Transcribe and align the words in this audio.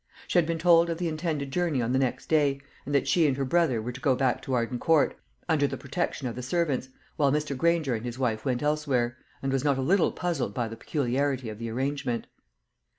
She 0.27 0.39
had 0.39 0.47
been 0.47 0.57
told 0.57 0.89
of 0.89 0.97
the 0.97 1.07
intended 1.07 1.51
journey 1.51 1.79
on 1.79 1.91
the 1.91 1.99
next 1.99 2.25
day, 2.25 2.59
and 2.87 2.95
that 2.95 3.07
she 3.07 3.27
and 3.27 3.37
her 3.37 3.45
brother 3.45 3.79
were 3.83 3.91
to 3.91 4.01
go 4.01 4.15
back 4.15 4.41
to 4.41 4.53
Arden 4.55 4.79
Court, 4.79 5.15
under 5.47 5.67
the 5.67 5.77
protection 5.77 6.27
of 6.27 6.33
the 6.35 6.41
servants, 6.41 6.89
while 7.17 7.31
Mr. 7.31 7.55
Granger 7.55 7.93
and 7.93 8.03
his 8.03 8.17
wife 8.17 8.43
went 8.43 8.63
elsewhere, 8.63 9.15
and 9.43 9.53
was 9.53 9.63
not 9.63 9.77
a 9.77 9.81
little 9.83 10.11
puzzled 10.11 10.55
by 10.55 10.67
the 10.67 10.75
peculiarity 10.75 11.49
of 11.49 11.59
the 11.59 11.69
arrangement. 11.69 12.25